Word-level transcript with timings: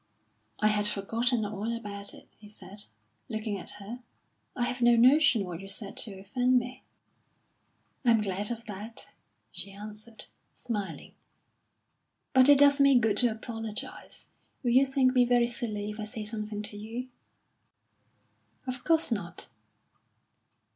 "I 0.59 0.69
had 0.69 0.87
forgotten 0.87 1.45
all 1.45 1.71
about 1.77 2.15
it," 2.15 2.27
he 2.39 2.49
said, 2.49 2.85
looking 3.29 3.55
at 3.59 3.73
her. 3.77 3.99
"I 4.55 4.63
have 4.63 4.81
no 4.81 4.95
notion 4.95 5.45
what 5.45 5.59
you 5.61 5.67
said 5.67 5.95
to 5.97 6.19
offend 6.19 6.57
me." 6.57 6.81
"I'm 8.03 8.19
glad 8.21 8.49
of 8.49 8.65
that," 8.65 9.11
she 9.51 9.71
answered, 9.73 10.25
smiling, 10.51 11.13
"but 12.33 12.49
it 12.49 12.57
does 12.57 12.81
me 12.81 12.97
good 12.97 13.17
to 13.17 13.27
apologise. 13.27 14.25
Will 14.63 14.71
you 14.71 14.87
think 14.87 15.13
me 15.13 15.23
very 15.23 15.45
silly 15.45 15.91
if 15.91 15.99
I 15.99 16.05
say 16.05 16.23
something 16.23 16.63
to 16.63 16.75
you?" 16.77 17.09
"Of 18.65 18.83
course 18.83 19.11
not!" 19.11 19.49